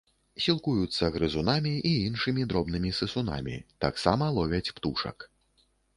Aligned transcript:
Сілкуюцца 0.43 1.09
грызунамі 1.17 1.73
і 1.91 1.91
іншымі 2.07 2.45
дробнымі 2.53 2.95
сысунамі, 3.01 3.55
таксама 3.87 4.31
ловяць 4.39 4.67
птушак. 4.79 5.17